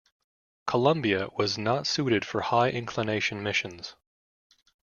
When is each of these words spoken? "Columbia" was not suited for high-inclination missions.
"Columbia" 0.65 1.27
was 1.37 1.59
not 1.59 1.85
suited 1.85 2.25
for 2.25 2.41
high-inclination 2.41 3.43
missions. 3.43 3.93